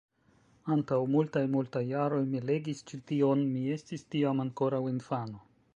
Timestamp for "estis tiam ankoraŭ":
3.79-4.83